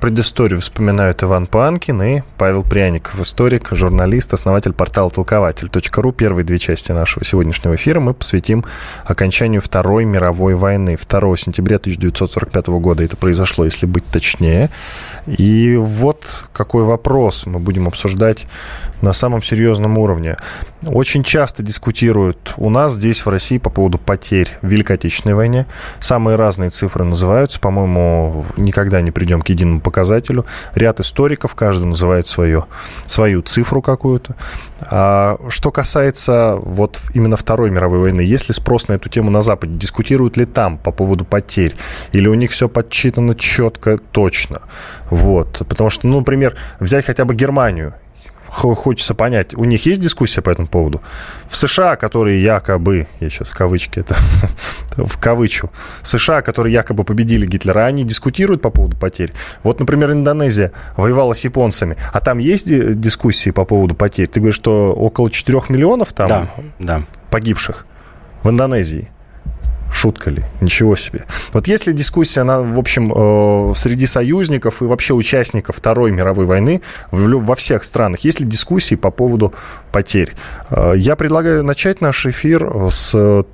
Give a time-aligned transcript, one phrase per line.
[0.00, 6.12] предысторию вспоминают Иван Панкин и Павел Пряников, историк, журналист, основатель портала толкователь.ру.
[6.12, 8.64] Первые две части нашего сегодняшнего эфира мы посвятим
[9.04, 10.96] окончанию Второй мировой войны.
[10.96, 14.70] 2 сентября 1945 года это произошло, если быть точнее.
[15.26, 18.46] И вот какой вопрос мы будем обсуждать
[19.02, 20.36] на самом серьезном уровне.
[20.86, 25.66] Очень часто дискутируют у нас здесь, в России, по поводу потерь в Великой Отечественной войне.
[26.00, 27.60] Самые разные цифры называются.
[27.60, 30.46] По-моему, никогда не придем к единому показателю.
[30.74, 32.66] Ряд историков, каждый называет свое,
[33.06, 34.36] свою цифру какую-то.
[34.80, 39.42] А что касается вот именно Второй мировой войны, есть ли спрос на эту тему на
[39.42, 39.74] Западе?
[39.74, 41.76] Дискутируют ли там по поводу потерь?
[42.12, 44.62] Или у них все подсчитано четко, точно?
[45.10, 45.62] Вот.
[45.68, 47.94] Потому что, ну, например, взять хотя бы Германию
[48.56, 51.02] хочется понять, у них есть дискуссия по этому поводу?
[51.48, 54.16] В США, которые якобы, я сейчас в кавычки это,
[54.96, 55.70] в кавычу,
[56.02, 59.32] США, которые якобы победили Гитлера, они дискутируют по поводу потерь.
[59.62, 62.66] Вот, например, Индонезия воевала с японцами, а там есть
[62.98, 64.28] дискуссии по поводу потерь?
[64.28, 66.48] Ты говоришь, что около 4 миллионов там да,
[66.78, 67.02] да.
[67.30, 67.86] погибших
[68.42, 69.10] в Индонезии.
[69.96, 70.42] Шутка ли?
[70.60, 71.24] Ничего себе.
[71.54, 76.82] Вот если дискуссия, она, в общем, э, среди союзников и вообще участников Второй мировой войны
[77.10, 79.54] во всех странах, есть ли дискуссии по поводу
[79.92, 80.34] потерь?
[80.68, 83.44] Э, я предлагаю начать наш эфир с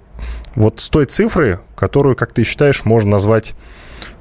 [0.57, 3.55] вот с той цифры, которую, как ты считаешь, можно назвать,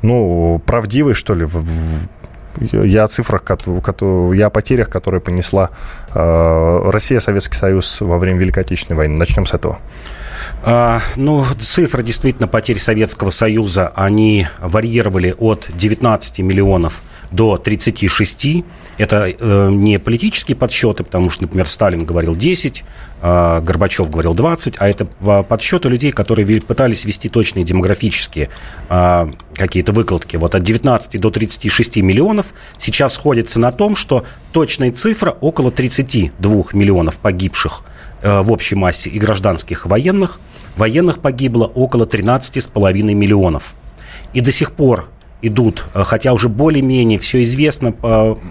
[0.04, 1.48] ну, правдивой, что ли,
[2.60, 3.44] я о цифрах,
[4.34, 5.72] я о потерях, которые понесла
[6.14, 9.18] э, Россия, Советский Союз во время Великой Отечественной войны.
[9.18, 9.80] Начнем с этого.
[10.64, 18.64] А, ну, цифры действительно потерь Советского Союза, они варьировали от 19 миллионов до 36.
[18.98, 22.84] Это э, не политические подсчеты, потому что, например, Сталин говорил 10,
[23.22, 28.50] э, Горбачев говорил 20, а это подсчеты людей, которые пытались вести точные демографические
[28.90, 30.38] э, какие-то выкладки.
[30.38, 36.64] Вот от 19 до 36 миллионов сейчас сходится на том, что точная цифра около 32
[36.74, 37.84] миллионов погибших
[38.22, 40.40] э, в общей массе и гражданских, и военных.
[40.78, 43.76] Военных погибло около 13,5 миллионов.
[44.34, 45.10] И до сих пор
[45.42, 47.94] идут, э, хотя уже более-менее все известно,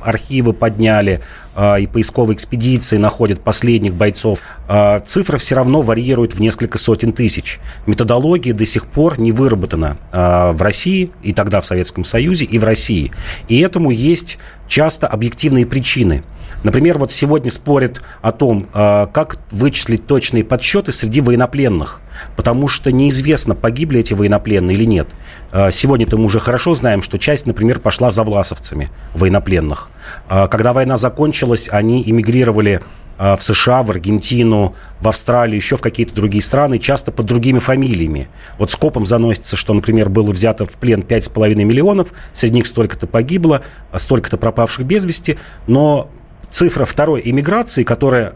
[0.03, 1.21] архивы подняли,
[1.55, 4.43] э, и поисковые экспедиции находят последних бойцов.
[4.69, 7.59] Э, цифра все равно варьирует в несколько сотен тысяч.
[7.87, 12.65] Методология до сих пор не выработана в России, и тогда в Советском Союзе, и в
[12.65, 13.13] России.
[13.49, 16.23] И этому есть часто объективные причины–
[16.63, 22.01] Например, вот сегодня спорят о том, как вычислить точные подсчеты среди военнопленных,
[22.37, 25.09] потому что неизвестно, погибли эти военнопленные или нет.
[25.53, 29.91] А, сегодня-то мы уже хорошо знаем, что часть, например, пошла за власовцами военнопленных.
[30.29, 32.81] А, когда война закончилась, они эмигрировали
[33.19, 37.59] а, в США, в Аргентину, в Австралию, еще в какие-то другие страны, часто под другими
[37.59, 38.29] фамилиями.
[38.59, 43.63] Вот скопом заносится, что, например, было взято в плен 5,5 миллионов, среди них столько-то погибло,
[43.95, 46.11] столько-то пропавших без вести, но
[46.51, 48.35] цифра второй иммиграции, которая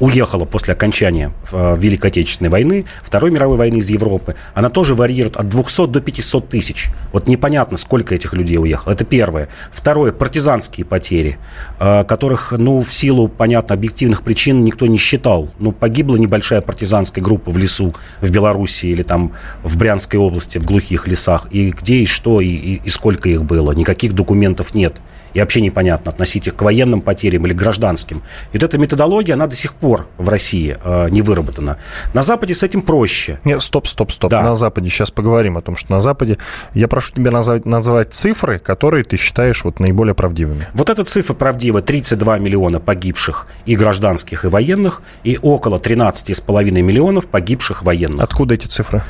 [0.00, 5.36] уехала после окончания э, Великой Отечественной войны, Второй мировой войны из Европы, она тоже варьирует
[5.36, 6.88] от 200 до 500 тысяч.
[7.12, 8.92] Вот непонятно, сколько этих людей уехало.
[8.92, 9.48] Это первое.
[9.72, 11.38] Второе, партизанские потери,
[11.80, 15.48] э, которых, ну, в силу, понятно, объективных причин никто не считал.
[15.58, 19.32] Ну, погибла небольшая партизанская группа в лесу в Белоруссии или там
[19.62, 21.48] в Брянской области, в глухих лесах.
[21.50, 23.72] И где и что, и, и, и сколько их было.
[23.72, 25.00] Никаких документов нет
[25.34, 28.22] и вообще непонятно, относить их к военным потерям или гражданским.
[28.52, 31.78] И вот эта методология, она до сих пор в России э, не выработана.
[32.14, 33.40] На Западе с этим проще.
[33.44, 34.30] Нет, стоп, стоп, стоп.
[34.30, 34.42] Да.
[34.42, 36.38] На Западе сейчас поговорим о том, что на Западе
[36.74, 40.66] я прошу тебя назвать, назвать цифры, которые ты считаешь вот наиболее правдивыми.
[40.74, 41.80] Вот эта цифра правдива.
[41.80, 48.22] 32 миллиона погибших и гражданских, и военных, и около 13,5 миллионов погибших военных.
[48.22, 49.02] Откуда эти цифры?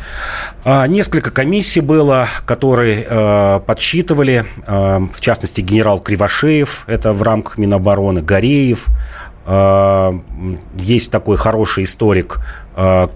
[0.65, 7.59] А, несколько комиссий было, которые э, подсчитывали, э, в частности, генерал Кривошеев, это в рамках
[7.59, 8.87] Минобороны, Гореев,
[9.51, 12.41] есть такой хороший историк
[12.77, 13.09] э,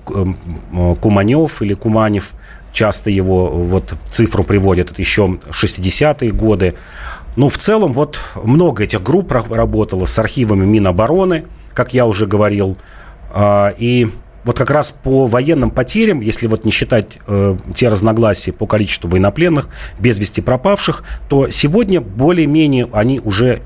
[1.00, 2.32] Куманев или Куманев,
[2.72, 6.74] часто его вот цифру приводят, это еще 60-е годы.
[7.36, 11.44] Ну, в целом, вот много этих групп работало с архивами Минобороны,
[11.74, 12.78] как я уже говорил,
[13.34, 14.08] э, и
[14.44, 19.08] вот как раз по военным потерям, если вот не считать э, те разногласия по количеству
[19.08, 19.68] военнопленных,
[19.98, 23.62] без вести пропавших, то сегодня более-менее они уже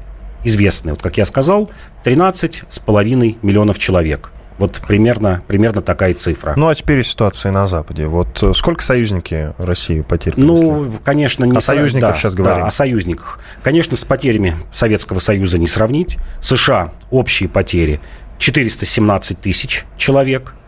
[0.47, 0.93] известны.
[0.93, 1.71] Вот как я сказал,
[2.05, 4.33] 13,5 миллионов человек.
[4.59, 6.55] Вот примерно, примерно такая цифра.
[6.57, 8.07] Ну, а теперь ситуация на Западе.
[8.07, 10.33] Вот э, сколько союзники России потерь?
[10.37, 11.55] Ну, конечно, не...
[11.55, 12.61] О союзниках да, сейчас говорим.
[12.61, 13.39] Да, о союзниках.
[13.63, 16.17] Конечно, с потерями Советского Союза не сравнить.
[16.41, 18.01] США общие потери
[18.39, 20.55] 417 тысяч человек–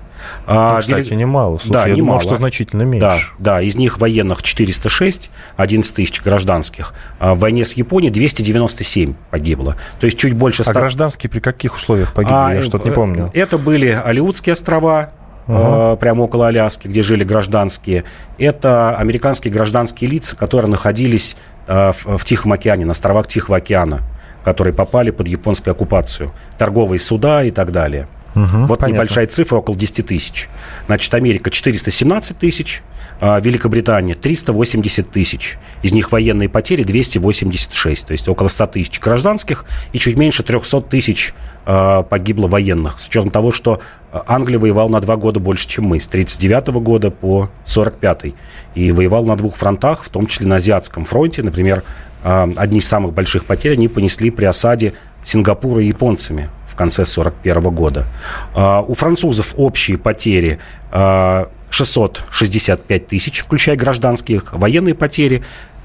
[0.47, 1.59] ну, кстати, немало.
[1.59, 2.21] Слушай, да, я немало.
[2.21, 3.07] думал, что значительно меньше.
[3.07, 6.95] Да, да, из них военных 406, 11 тысяч гражданских.
[7.19, 9.77] А в войне с Японией 297 погибло.
[10.01, 10.63] То есть чуть больше...
[10.63, 10.71] 100...
[10.71, 12.35] А гражданские при каких условиях погибли?
[12.35, 13.31] А, я что-то не помню.
[13.35, 15.11] Это были Алиутские острова,
[15.49, 15.97] Uh-huh.
[15.97, 18.05] прямо около Аляски, где жили гражданские.
[18.37, 24.03] Это американские гражданские лица, которые находились в, в Тихом океане, на островах Тихого океана,
[24.45, 26.33] которые попали под японскую оккупацию.
[26.59, 28.09] Торговые суда и так далее.
[28.45, 28.95] Угу, вот понятно.
[28.95, 30.49] небольшая цифра, около 10 тысяч.
[30.87, 32.83] Значит, Америка 417 тысяч,
[33.21, 35.59] а Великобритания 380 тысяч.
[35.83, 40.83] Из них военные потери 286, то есть около 100 тысяч гражданских и чуть меньше 300
[40.83, 41.35] тысяч
[41.67, 43.01] э, погибло военных.
[43.01, 43.81] С учетом того, что
[44.13, 48.35] Англия воевала на два года больше, чем мы, с 39 года по 45
[48.75, 51.43] и воевал на двух фронтах, в том числе на Азиатском фронте.
[51.43, 51.83] Например,
[52.23, 54.95] э, одни из самых больших потерь они понесли при осаде
[55.25, 58.07] Сингапура японцами конце 1941 года.
[58.55, 60.59] А, у французов общие потери
[60.91, 65.43] 665 а, тысяч, включая гражданских, военные потери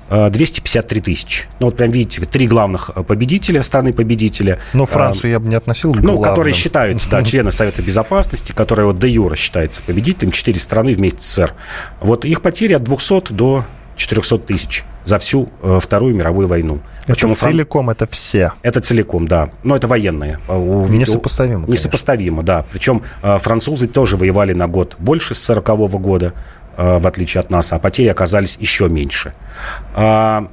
[0.10, 1.46] 253 а, тысячи.
[1.60, 4.60] Ну, вот прям видите, три главных победителя, страны-победителя.
[4.74, 6.24] Ну, Францию а, я бы не относил к Ну, главным.
[6.24, 11.22] которые считаются, да, члены Совета Безопасности, которые вот де юра считается победителем, четыре страны вместе
[11.22, 11.54] с СССР.
[12.00, 16.80] Вот их потери от 200 до 400 тысяч за всю э, Вторую мировую войну.
[17.06, 18.54] Причем это целиком, это все?
[18.62, 19.50] Это целиком, да.
[19.64, 20.40] Но это военные.
[20.48, 21.72] А несопоставимо, конечно.
[21.72, 22.66] Несопоставимо, да.
[22.72, 26.34] Причем э, французы тоже воевали на год больше с 40 -го года,
[26.78, 29.34] э, в отличие от нас, а потери оказались еще меньше.
[29.96, 30.48] А,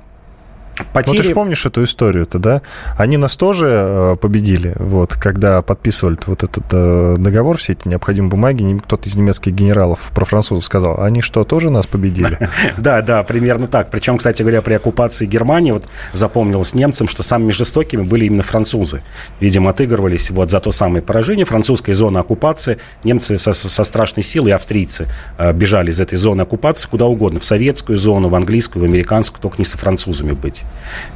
[0.92, 1.16] Потери...
[1.16, 2.62] Ну, ты же помнишь эту историю-то, да?
[2.96, 8.30] Они нас тоже э, победили, вот, когда подписывали вот этот э, договор, все эти необходимые
[8.30, 12.38] бумаги, кто-то из немецких генералов про французов сказал, они что, тоже нас победили?
[12.76, 13.90] Да, да, примерно так.
[13.90, 19.02] Причем, кстати говоря, при оккупации Германии, вот запомнилось немцам, что самыми жестокими были именно французы.
[19.40, 22.78] Видимо, отыгрывались вот за то самое поражение французской зоны оккупации.
[23.04, 27.44] Немцы со, со страшной силой, австрийцы, э, бежали из этой зоны оккупации куда угодно, в
[27.44, 30.62] советскую зону, в английскую, в американскую, только не со французами быть.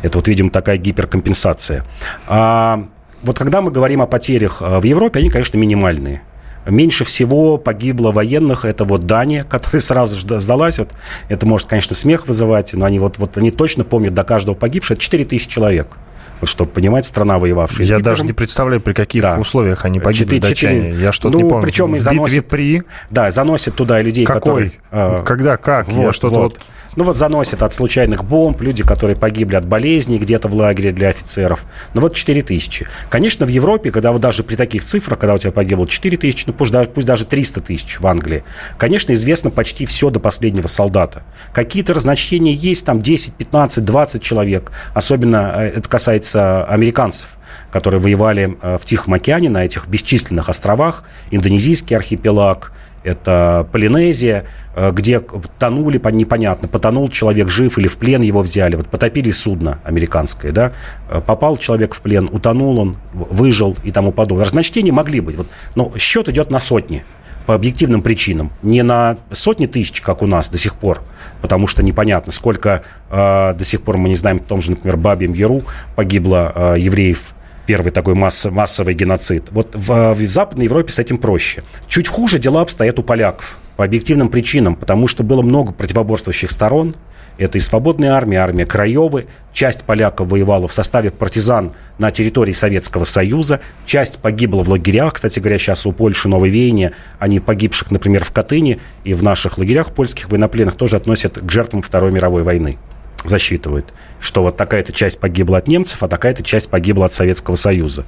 [0.02, 1.84] Это вот, видимо, такая гиперкомпенсация.
[2.26, 2.86] А
[3.22, 6.22] вот когда мы говорим о потерях э, в Европе, они, конечно, минимальные.
[6.66, 10.78] Меньше всего погибло военных, это вот Дания, которая сразу же сдалась.
[10.78, 10.90] Вот,
[11.28, 14.94] это может, конечно, смех вызывать, но они вот, вот они точно помнят до каждого погибшего.
[14.94, 15.96] Это 4 тысячи человек.
[16.40, 17.86] Вот, чтобы понимать, страна, воевавшая.
[17.86, 19.38] Я даже не представляю, при каких да.
[19.38, 20.90] условиях они погибли 4, датчане.
[20.92, 21.62] Я что-то ну, не помню.
[21.66, 22.82] Причем и заносит, при...
[23.10, 24.40] Да, заносит туда людей, Какой?
[24.40, 24.72] которые...
[24.90, 25.88] Э, Когда, как?
[25.88, 26.52] Вот, Я что-то вот.
[26.54, 26.60] вот
[26.96, 31.08] ну вот заносят от случайных бомб, люди, которые погибли от болезней где-то в лагере для
[31.08, 31.64] офицеров.
[31.92, 32.86] Ну вот 4 тысячи.
[33.08, 36.44] Конечно, в Европе, когда вот даже при таких цифрах, когда у тебя погибло 4 тысячи,
[36.46, 38.44] ну пусть даже, пусть даже 300 тысяч в Англии,
[38.78, 41.24] конечно, известно почти все до последнего солдата.
[41.52, 44.70] Какие-то разночтения есть, там 10, 15, 20 человек.
[44.94, 47.36] Особенно э, это касается американцев
[47.74, 52.70] которые воевали э, в Тихом океане на этих бесчисленных островах, индонезийский архипелаг,
[53.02, 55.20] это Полинезия, э, где
[55.58, 60.72] тонули, непонятно, потонул человек жив или в плен его взяли, вот потопили судно американское, да,
[61.10, 64.44] э, попал человек в плен, утонул он, выжил и тому подобное.
[64.44, 67.04] Разночтения могли быть, вот, но счет идет на сотни
[67.46, 71.02] по объективным причинам, не на сотни тысяч, как у нас до сих пор,
[71.42, 74.96] потому что непонятно, сколько э, до сих пор мы не знаем, в том же, например,
[74.96, 75.62] Бабьем Яру
[75.94, 77.34] погибло э, евреев
[77.66, 79.44] первый такой масс, массовый геноцид.
[79.50, 81.62] Вот в, в Западной Европе с этим проще.
[81.88, 86.94] Чуть хуже дела обстоят у поляков по объективным причинам, потому что было много противоборствующих сторон.
[87.38, 89.26] Это и свободная армия, армия Краевы.
[89.52, 93.60] Часть поляков воевала в составе партизан на территории Советского Союза.
[93.86, 95.14] Часть погибла в лагерях.
[95.14, 96.92] Кстати говоря, сейчас у Польши новое веяние.
[97.18, 101.82] Они погибших, например, в Катыни и в наших лагерях польских военнопленных тоже относят к жертвам
[101.82, 102.78] Второй мировой войны
[103.24, 108.04] засчитывают, что вот такая-то часть погибла от немцев, а такая-то часть погибла от Советского Союза.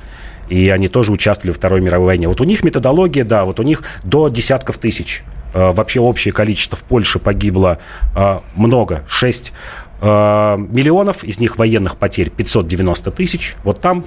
[0.48, 2.28] И они тоже участвовали в Второй мировой войне.
[2.28, 5.24] Вот у них методология, да, вот у них до десятков тысяч.
[5.54, 7.78] Э, вообще общее количество в Польше погибло
[8.14, 13.56] э, много, 6 э, миллионов, из них военных потерь 590 тысяч.
[13.64, 14.04] Вот там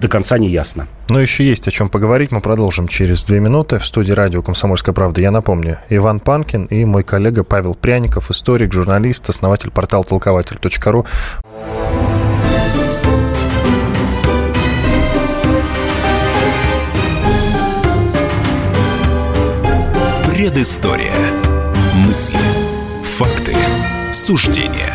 [0.00, 0.86] до конца не ясно.
[1.08, 2.30] Но еще есть о чем поговорить.
[2.30, 3.78] Мы продолжим через две минуты.
[3.78, 5.78] В студии радио «Комсомольская правда» я напомню.
[5.88, 11.06] Иван Панкин и мой коллега Павел Пряников, историк, журналист, основатель портала толкователь.ру.
[20.28, 21.14] Предыстория.
[21.94, 22.38] Мысли.
[23.16, 23.54] Факты.
[24.12, 24.92] Суждения.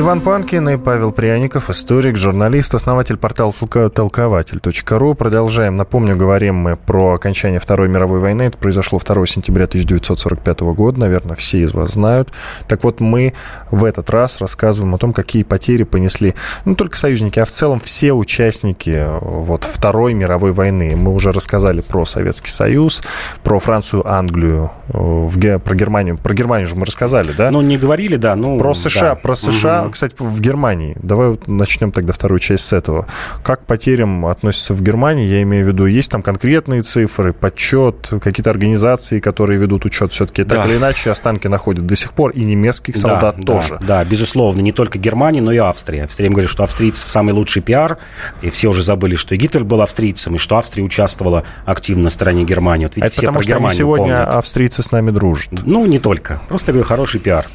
[0.00, 5.14] Иван Панкин и Павел Пряников, историк, журналист, основатель портала толкователь.ру.
[5.14, 5.76] Продолжаем.
[5.76, 8.44] Напомню, говорим мы про окончание Второй мировой войны.
[8.44, 11.00] Это произошло 2 сентября 1945 года.
[11.00, 12.30] Наверное, все из вас знают.
[12.66, 13.34] Так вот, мы
[13.70, 17.78] в этот раз рассказываем о том, какие потери понесли не только союзники, а в целом
[17.78, 20.96] все участники вот, Второй мировой войны.
[20.96, 23.02] Мы уже рассказали про Советский Союз,
[23.42, 26.16] про Францию, Англию, в, про Германию.
[26.16, 27.50] Про Германию же мы рассказали, да?
[27.50, 28.34] Ну, не говорили, да.
[28.34, 29.14] Ну, про США, да.
[29.16, 29.89] про США.
[29.90, 30.96] Кстати, в Германии.
[31.02, 33.06] Давай вот начнем тогда вторую часть с этого.
[33.42, 35.26] Как к потерям относятся в Германии?
[35.26, 40.44] Я имею в виду, есть там конкретные цифры, подсчет, какие-то организации, которые ведут учет все-таки.
[40.44, 40.66] Так да.
[40.66, 43.78] или иначе, останки находят до сих пор, и немецких солдат да, тоже.
[43.80, 44.60] Да, да, безусловно.
[44.60, 46.06] Не только Германия, но и Австрия.
[46.06, 47.98] Все время говорят, что австрийцы самый лучший пиар,
[48.42, 52.10] и все уже забыли, что и Гитлер был австрийцем, и что Австрия участвовала активно на
[52.10, 52.86] стороне Германии.
[52.86, 54.34] Вот ведь а все потому про что Германию сегодня помнят.
[54.34, 55.50] австрийцы с нами дружат.
[55.64, 56.40] Ну, не только.
[56.48, 57.46] Просто говорю, хороший пиар.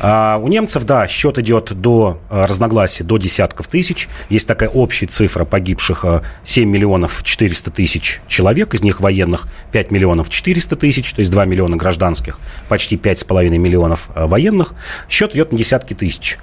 [0.00, 4.08] А у немцев, да, счет идет до а, разногласий до десятков тысяч.
[4.28, 6.04] Есть такая общая цифра погибших
[6.44, 11.30] 7 а, миллионов 400 тысяч человек, из них военных 5 миллионов 400 тысяч, то есть
[11.30, 14.74] 2 миллиона гражданских, почти 5,5 миллионов а, военных.
[15.08, 16.38] Счет идет на десятки тысяч.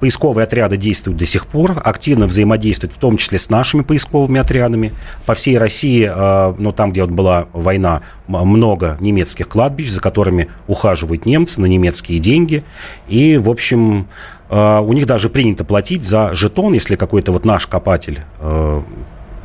[0.00, 4.92] Поисковые отряды действуют до сих пор, активно взаимодействуют, в том числе с нашими поисковыми отрядами.
[5.26, 6.10] По всей России,
[6.58, 12.18] ну, там, где вот была война, много немецких кладбищ, за которыми ухаживают немцы на немецкие
[12.18, 12.62] деньги.
[13.08, 14.08] И, в общем,
[14.50, 18.20] у них даже принято платить за жетон, если какой-то вот наш копатель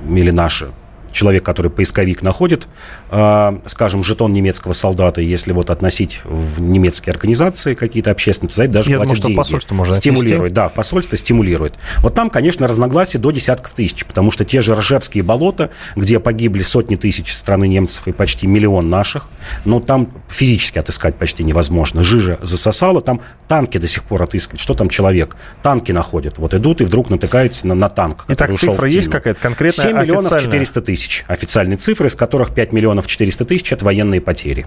[0.09, 0.69] или наши
[1.11, 2.67] человек, который поисковик находит,
[3.11, 8.63] э, скажем, жетон немецкого солдата, если вот относить в немецкие организации какие-то общественные, то за
[8.63, 9.37] это даже Я платят думаю, деньги.
[9.37, 11.75] посольство можно Стимулирует, да, в посольство стимулирует.
[11.99, 16.61] Вот там, конечно, разногласия до десятков тысяч, потому что те же Ржевские болота, где погибли
[16.61, 19.27] сотни тысяч страны немцев и почти миллион наших,
[19.65, 22.03] но там физически отыскать почти невозможно.
[22.03, 24.61] Жижа засосала, там танки до сих пор отыскивают.
[24.61, 25.35] Что там человек?
[25.63, 26.37] Танки находят.
[26.37, 28.25] Вот идут и вдруг натыкаются на, на танк.
[28.27, 32.73] Итак, цифра есть какая-то конкретная 7 миллионов 400 тысяч тысяч официальной цифры, из которых 5
[32.73, 34.65] миллионов 400 тысяч– это военные потери.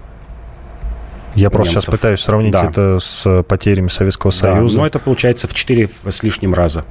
[1.35, 1.83] Я просто немцев.
[1.83, 2.65] сейчас пытаюсь сравнить да.
[2.65, 4.75] это с потерями Советского Союза.
[4.75, 6.85] Да, но это получается в 4 с лишним раза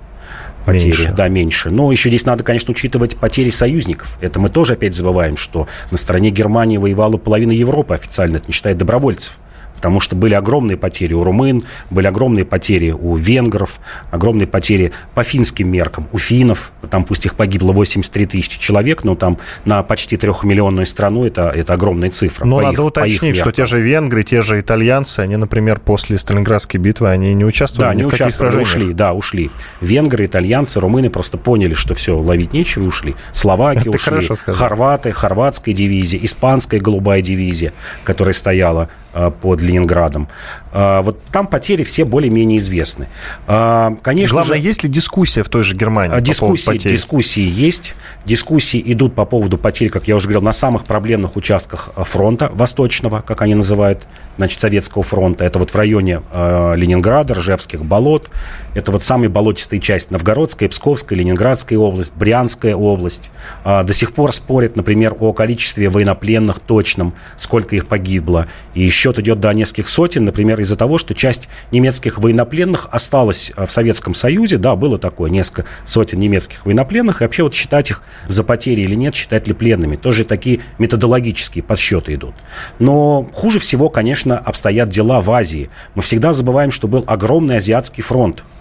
[0.65, 0.87] потери.
[0.87, 1.15] Меньше.
[1.15, 1.71] Да, меньше.
[1.71, 4.19] Но еще здесь надо, конечно, учитывать потери союзников.
[4.21, 8.53] Это мы тоже опять забываем, что на стороне Германии воевала половина Европы официально, это не
[8.53, 9.39] считая добровольцев
[9.81, 15.25] потому что были огромные потери у румын, были огромные потери у венгров, огромные потери по
[15.25, 20.19] финским меркам у финнов, там пусть их погибло 83 тысячи человек, но там на почти
[20.19, 22.45] трехмиллионную страну это, это огромная цифра.
[22.45, 26.79] Но надо их, уточнить, что те же венгры, те же итальянцы, они, например, после Сталинградской
[26.79, 28.69] битвы, они не участвовали да, ни не в каких сражениях.
[28.69, 29.51] ушли, да, ушли.
[29.81, 33.17] Венгры, итальянцы, румыны просто поняли, что все, ловить нечего и ушли.
[33.33, 37.73] Словаки это ушли, хорваты, хорватская дивизия, испанская голубая дивизия,
[38.05, 40.29] которая стояла Э, под Ленинградом.
[40.73, 43.07] Э, вот там потери все более-менее известны.
[43.47, 46.79] Э, конечно Главное, же, есть ли дискуссия в той же Германии дискуссии, по?
[46.79, 47.95] Дискуссии есть.
[48.25, 53.23] Дискуссии идут по поводу потерь, как я уже говорил, на самых проблемных участках фронта восточного,
[53.23, 55.45] как они называют, значит, Советского фронта.
[55.45, 58.31] Это вот в районе Ленинграда, Ржевских болот.
[58.75, 63.31] Это вот самая болотистая часть Новгородская, Псковская, Ленинградская область, Брянская область.
[63.65, 68.47] До сих пор спорят, например, о количестве военнопленных точном, сколько их погибло.
[68.75, 73.67] И счет идет до нескольких сотен, например, из-за того, что часть немецких военнопленных осталась э,
[73.67, 78.03] в Советском Союзе, да, было такое, несколько сотен немецких военнопленных, и вообще вот считать их
[78.27, 82.35] за потери или нет, считать ли пленными, тоже такие методологические подсчеты идут.
[82.79, 85.71] Но хуже всего, конечно, обстоят дела в Азии.
[85.95, 88.60] Мы всегда забываем, что был огромный азиатский фронт, а,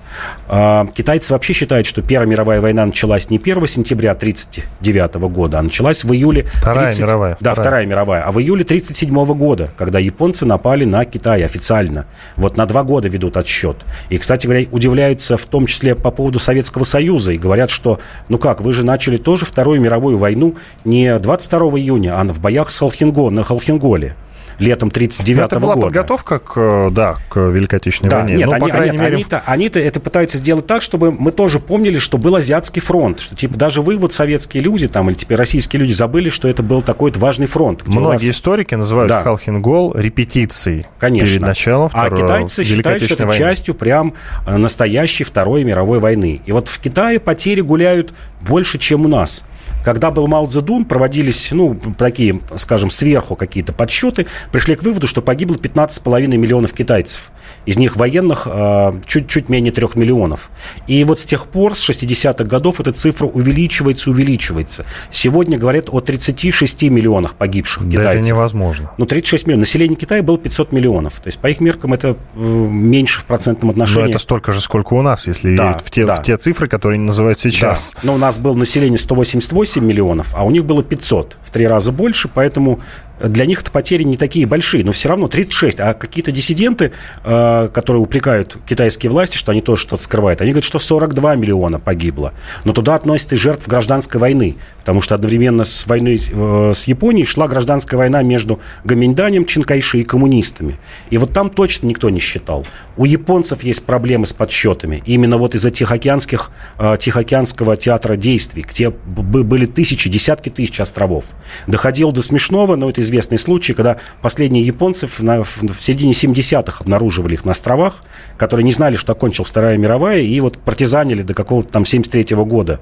[0.93, 6.03] китайцы вообще считают, что Первая мировая война началась не 1 сентября 1939 года, а началась
[6.03, 6.43] в июле...
[6.43, 7.01] Вторая 30...
[7.01, 7.37] мировая.
[7.39, 7.55] Да, Вторая.
[7.55, 8.23] Вторая мировая.
[8.23, 12.05] А в июле 1937 года, когда японцы напали на Китай официально.
[12.35, 13.77] Вот на два года ведут отсчет.
[14.09, 18.37] И, кстати говоря, удивляются в том числе по поводу Советского Союза и говорят, что, ну
[18.37, 22.79] как, вы же начали тоже Вторую мировую войну не 22 июня, а в боях с
[22.79, 24.15] Холхенго, на Холхенголе
[24.59, 25.55] летом 1939 года.
[25.55, 28.37] Это была подготовка к, да, к Великой Отечественной да, войне.
[28.37, 29.15] Нет, ну, они, по крайней нет, мере...
[29.15, 33.35] они-то, они-то это пытаются сделать так, чтобы мы тоже помнили, что был Азиатский фронт, что
[33.35, 36.81] типа даже вы, вот советские люди там, или теперь российские люди забыли, что это был
[36.81, 37.87] такой важный фронт.
[37.87, 38.35] Многие нас...
[38.35, 39.23] историки называют да.
[39.23, 41.27] Халхингол репетицией Конечно.
[41.27, 43.37] перед началом А китайцы считают, что это войны.
[43.37, 44.13] частью прям
[44.45, 46.41] э, настоящей Второй мировой войны.
[46.45, 49.45] И вот в Китае потери гуляют больше, чем у нас.
[49.83, 55.21] Когда был Мао Цзэдун, проводились, ну, такие, скажем, сверху какие-то подсчеты, пришли к выводу, что
[55.21, 57.31] погибло 15,5 миллионов китайцев.
[57.65, 60.51] Из них военных э, чуть-чуть менее 3 миллионов.
[60.88, 64.86] И вот с тех пор, с 60-х годов, эта цифра увеличивается, увеличивается.
[65.12, 68.21] Сегодня говорят о 36 миллионах погибших да китайцев.
[68.21, 68.91] это невозможно.
[68.98, 69.67] Ну, 36 миллионов.
[69.67, 71.19] Население Китая было 500 миллионов.
[71.19, 74.03] То есть, по их меркам, это э, меньше в процентном отношении.
[74.03, 76.15] Но это столько же, сколько у нас, если да, в те, да.
[76.15, 77.93] в те цифры, которые называют сейчас.
[77.95, 78.00] Да.
[78.03, 81.38] Но у нас было население 188 миллионов, а у них было 500.
[81.41, 82.79] В три раза больше, поэтому
[83.19, 85.79] для них это потери не такие большие, но все равно 36.
[85.79, 86.91] А какие-то диссиденты,
[87.23, 91.79] э, которые упрекают китайские власти, что они тоже что-то скрывают, они говорят, что 42 миллиона
[91.79, 92.33] погибло.
[92.65, 97.25] Но туда относят и жертв гражданской войны, потому что одновременно с войной э, с Японией
[97.25, 100.79] шла гражданская война между Гаминьданем, Чинкайши и коммунистами.
[101.09, 102.65] И вот там точно никто не считал.
[102.97, 105.01] У японцев есть проблемы с подсчетами.
[105.05, 111.25] Именно вот из-за тихоокеанских, э, Тихоокеанского театра действий, где были тысячи, десятки тысяч островов.
[111.67, 116.81] Доходило до смешного, но это известный случай, когда последние японцев на, в, в середине 70-х
[116.81, 118.03] обнаруживали их на островах,
[118.37, 122.79] которые не знали, что окончилась Вторая мировая, и вот партизанили до какого-то там 73-го года.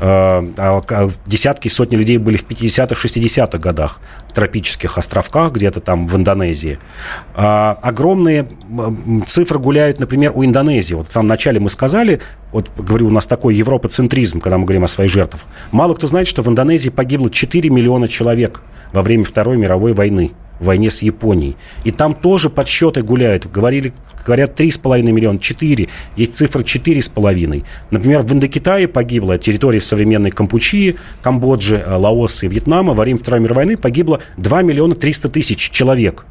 [0.00, 4.00] Э, а, а десятки, сотни людей были в 50-х, 60-х годах
[4.30, 6.78] тропических островках, где-то там в Индонезии.
[7.34, 8.48] А, огромные
[9.26, 10.94] цифры гуляют, например, у Индонезии.
[10.94, 12.20] Вот в самом начале мы сказали,
[12.52, 15.42] вот говорю, у нас такой европоцентризм, когда мы говорим о своих жертвах.
[15.72, 18.60] Мало кто знает, что в Индонезии погибло 4 миллиона человек
[18.92, 21.56] во время Второй мировой войны в войне с Японией.
[21.84, 23.50] И там тоже подсчеты гуляют.
[23.50, 23.92] Говорили,
[24.24, 25.88] говорят 3,5 миллиона, 4.
[26.16, 27.64] Есть цифра 4,5.
[27.90, 33.64] Например, в Индокитае погибло, территории современной Кампучии, Камбоджи, Лаоса и Вьетнама во время Второй мировой
[33.64, 36.24] войны погибло 2 миллиона 300 тысяч человек.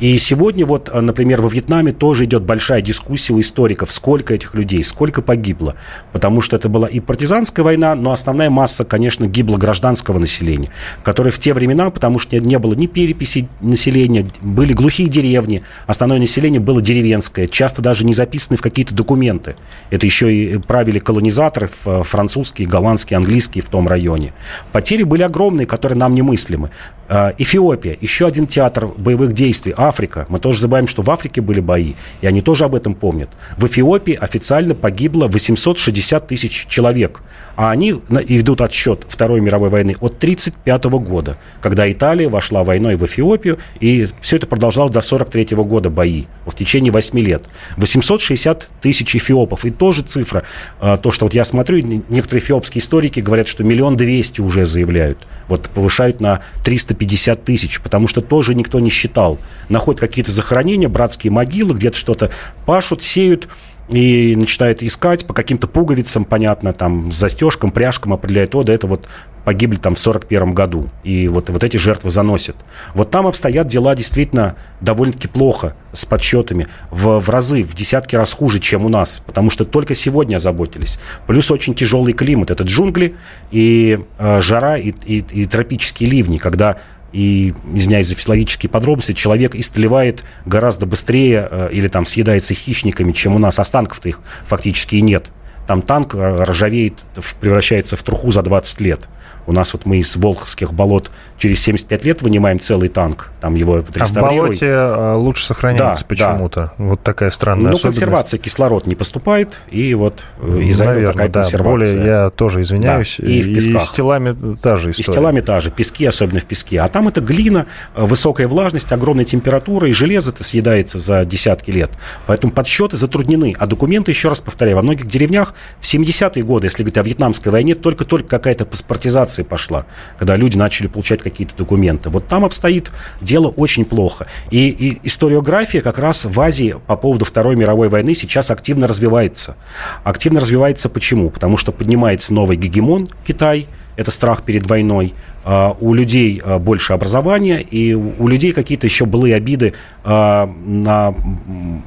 [0.00, 4.54] И сегодня вот, э, например, во Вьетнаме тоже идет большая дискуссия у историков, сколько этих
[4.54, 5.76] людей, сколько погибло.
[6.12, 10.70] Потому что это была и партизанская война, но основная масса, конечно, гибла гражданского населения,
[11.04, 16.18] которое в те времена, потому что не было ни переписи населения, были глухие деревни, основное
[16.18, 19.54] население было деревенское, часто даже не записаны в какие-то документы.
[19.90, 24.32] Это еще и правили колонизаторы э, французские, голландские, английские в том районе.
[24.72, 26.70] Потери были огромные, которые нам немыслимы.
[27.08, 30.26] Э, Эфиопия, еще один театр боевых действий, Африка.
[30.28, 33.28] Мы тоже забываем, что в Африке были бои, и они тоже об этом помнят.
[33.56, 37.20] В Эфиопии официально погибло 860 тысяч человек,
[37.56, 43.04] а они ведут отсчет Второй мировой войны от 1935 года, когда Италия вошла войной в
[43.04, 47.44] Эфиопию, и все это продолжалось до 1943 года бои, в течение 8 лет.
[47.76, 50.42] 860 тысяч эфиопов, и тоже цифра,
[50.80, 55.18] э, то, что вот я смотрю, некоторые эфиопские историки говорят, что миллион двести уже заявляют,
[55.48, 59.38] вот повышают на 350 50 тысяч, потому что тоже никто не считал.
[59.68, 62.30] Находят какие-то захоронения, братские могилы, где-то что-то
[62.66, 63.48] пашут, сеют,
[63.88, 69.06] и начинает искать по каким-то пуговицам, понятно, там, застежкам, пряжкам определяет, о, да это вот
[69.44, 72.56] погибли там в 41 году, и вот, вот эти жертвы заносят.
[72.94, 78.32] Вот там обстоят дела действительно довольно-таки плохо с подсчетами, в, в разы, в десятки раз
[78.32, 80.98] хуже, чем у нас, потому что только сегодня озаботились.
[81.26, 83.16] Плюс очень тяжелый климат, это джунгли
[83.50, 86.78] и э, жара и, и, и тропические ливни, когда
[87.12, 93.34] и, извиняюсь за физиологические подробности, человек истлевает гораздо быстрее э, или там съедается хищниками, чем
[93.34, 93.58] у нас.
[93.58, 95.30] Останков-то их фактически и нет.
[95.66, 97.00] Там танк э, ржавеет,
[97.40, 99.08] превращается в труху за 20 лет.
[99.46, 103.78] У нас вот мы из Волховских болот через 75 лет вынимаем целый танк, там его
[103.78, 104.24] реставрируем.
[104.24, 106.60] А в болоте а, лучше сохраняется да, почему-то.
[106.60, 106.84] Да.
[106.84, 111.28] Вот такая странная ну, консервация, кислород не поступает, и вот э, из-за Наверное, этого такая
[111.28, 111.70] да, консервация.
[111.72, 113.16] Более, я тоже извиняюсь.
[113.18, 113.82] Да, и, в песках.
[113.82, 115.08] И с телами та же история.
[115.08, 116.80] И с телами та же, пески, особенно в песке.
[116.80, 121.72] А там это глина, э, высокая влажность, огромная температура, и железо это съедается за десятки
[121.72, 121.90] лет.
[122.28, 123.56] Поэтому подсчеты затруднены.
[123.58, 127.52] А документы, еще раз повторяю, во многих деревнях в 70-е годы, если говорить о Вьетнамской
[127.52, 129.86] войне, только-только какая-то паспортизация пошла,
[130.18, 132.10] когда люди начали получать какие-то документы.
[132.10, 134.26] Вот там обстоит дело очень плохо.
[134.50, 139.56] И, и историография как раз в Азии по поводу Второй мировой войны сейчас активно развивается.
[140.04, 141.30] Активно развивается почему?
[141.30, 145.14] Потому что поднимается новый гегемон Китай, это страх перед войной.
[145.44, 149.74] Uh, у людей uh, больше образования, и у, людей какие-то еще былые обиды
[150.04, 151.12] uh, на,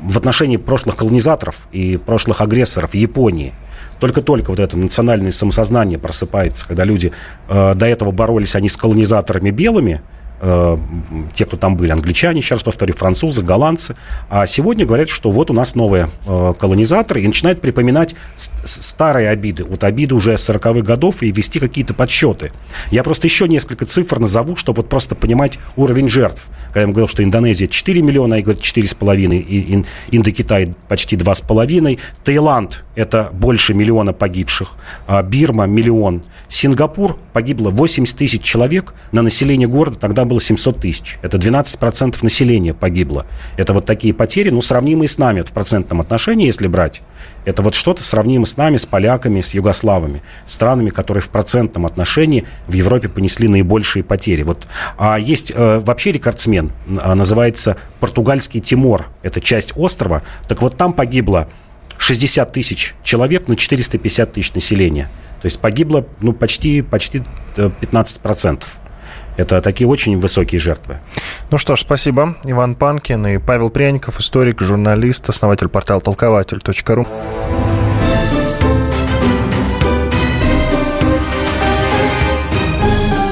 [0.04, 3.54] в отношении прошлых колонизаторов и прошлых агрессоров Японии.
[4.00, 7.14] Только-только вот это национальное самосознание просыпается, когда люди
[7.48, 10.02] до этого боролись они с колонизаторами белыми,
[10.46, 10.78] э,
[11.34, 13.96] те, кто там были, англичане, сейчас повторю, французы, голландцы.
[14.30, 19.64] А сегодня говорят, что вот у нас новые э, колонизаторы, и начинают припоминать старые обиды,
[19.64, 22.52] вот обиды уже 40-х годов, и вести какие-то подсчеты.
[22.92, 26.48] Я просто еще несколько цифр назову, чтобы вот просто понимать уровень жертв.
[26.68, 32.86] Когда я говорил, что Индонезия 4 миллиона, и говорят 4,5, и Индокитай почти 2,5, Таиланд–
[32.96, 34.74] это больше миллиона погибших,
[35.08, 41.18] а Бирма– миллион, Сингапур погибло 80 тысяч человек, на население города тогда было 700 тысяч.
[41.22, 43.26] Это 12% населения погибло.
[43.58, 47.02] Это вот такие потери, ну, сравнимые с нами в процентном отношении, если брать.
[47.46, 52.46] Это вот что-то сравнимое с нами, с поляками, с югославами, странами, которые в процентном отношении
[52.68, 54.42] в Европе понесли наибольшие потери.
[54.42, 54.66] Вот.
[54.98, 60.24] А есть э, вообще рекордсмен, э, называется Португальский Тимор, это часть острова.
[60.48, 61.48] Так вот там погибло
[61.98, 65.10] 60 тысяч человек на 450 тысяч населения.
[65.42, 67.24] То есть погибло ну, почти, почти
[67.56, 68.64] 15%.
[68.64, 68.85] Э,
[69.38, 71.00] Это такие очень высокие жертвы.
[71.52, 72.36] Ну что ж, спасибо.
[72.46, 77.08] Иван Панкин и Павел Пряников, историк, журналист, основатель портала толкователь.ру.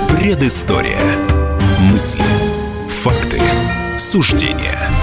[0.09, 0.99] Предыстория.
[1.79, 2.23] Мысли,
[3.03, 3.41] факты,
[3.97, 4.89] суждения–